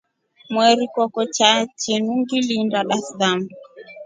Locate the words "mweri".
0.51-0.85